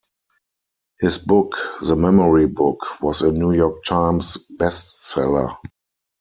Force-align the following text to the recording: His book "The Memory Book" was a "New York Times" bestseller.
His 0.99 1.19
book 1.19 1.57
"The 1.79 1.95
Memory 1.95 2.47
Book" 2.47 3.03
was 3.03 3.21
a 3.21 3.31
"New 3.31 3.51
York 3.51 3.83
Times" 3.83 4.35
bestseller. 4.51 5.55